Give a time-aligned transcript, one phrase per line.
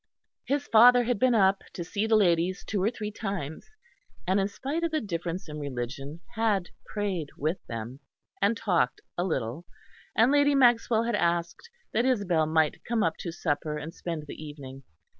[0.45, 3.69] His father had been up to see the ladies two or three times,
[4.25, 7.99] and in spite of the difference in religion had prayed with them,
[8.41, 9.67] and talked a little;
[10.15, 14.43] and Lady Maxwell had asked that Isabel might come up to supper and spend the
[14.43, 14.81] evening.